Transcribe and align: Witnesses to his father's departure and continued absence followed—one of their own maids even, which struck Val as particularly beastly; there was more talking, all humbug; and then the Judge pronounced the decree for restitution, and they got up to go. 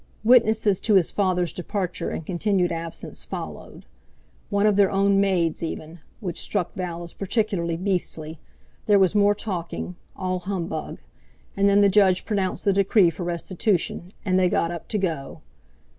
Witnesses 0.23 0.79
to 0.81 0.95
his 0.95 1.11
father's 1.11 1.51
departure 1.51 2.09
and 2.09 2.25
continued 2.25 2.71
absence 2.71 3.23
followed—one 3.23 4.65
of 4.65 4.75
their 4.75 4.89
own 4.89 5.21
maids 5.21 5.61
even, 5.61 5.99
which 6.21 6.39
struck 6.41 6.73
Val 6.73 7.03
as 7.03 7.13
particularly 7.13 7.77
beastly; 7.77 8.39
there 8.87 8.97
was 8.97 9.13
more 9.13 9.35
talking, 9.35 9.95
all 10.15 10.39
humbug; 10.39 11.01
and 11.55 11.69
then 11.69 11.81
the 11.81 11.87
Judge 11.87 12.25
pronounced 12.25 12.65
the 12.65 12.73
decree 12.73 13.11
for 13.11 13.23
restitution, 13.23 14.11
and 14.25 14.39
they 14.39 14.49
got 14.49 14.71
up 14.71 14.87
to 14.87 14.97
go. 14.97 15.43